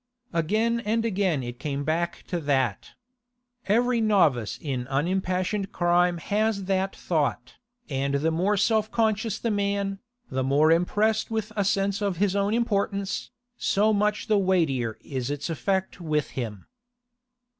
Again 0.33 0.79
and 0.79 1.05
again 1.05 1.43
it 1.43 1.59
came 1.59 1.83
back 1.83 2.23
to 2.25 2.39
that. 2.39 2.93
Every 3.67 4.01
novice 4.01 4.57
in 4.59 4.87
unimpassioned 4.87 5.71
crime 5.71 6.17
has 6.17 6.63
that 6.63 6.95
thought, 6.95 7.53
and 7.87 8.15
the 8.15 8.31
more 8.31 8.57
self 8.57 8.89
conscious 8.89 9.37
the 9.37 9.51
man, 9.51 9.99
the 10.31 10.43
more 10.43 10.71
impressed 10.71 11.29
with 11.29 11.51
a 11.55 11.63
sense 11.63 12.01
of 12.01 12.17
his 12.17 12.35
own 12.35 12.55
importance, 12.55 13.29
so 13.57 13.93
much 13.93 14.25
the 14.25 14.39
weightier 14.39 14.97
is 15.01 15.29
its 15.29 15.51
effect 15.51 16.01
with 16.01 16.31
him. 16.31 16.65